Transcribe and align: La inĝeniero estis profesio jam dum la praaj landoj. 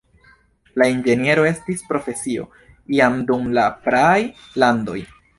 La 0.81 0.85
inĝeniero 0.91 1.43
estis 1.49 1.83
profesio 1.91 2.45
jam 2.99 3.19
dum 3.27 3.45
la 3.57 3.67
praaj 3.83 4.17
landoj. 4.65 4.97